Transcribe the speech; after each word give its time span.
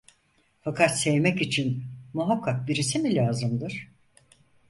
Fakat 0.61 0.97
sevmek 0.99 1.41
için 1.41 1.83
muhakkak 2.13 2.67
birisi 2.67 2.99
mi 2.99 3.15
lazımdır? 3.15 3.89